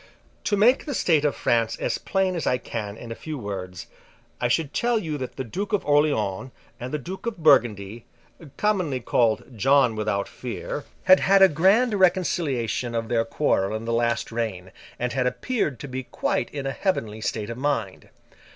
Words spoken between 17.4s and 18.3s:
of mind.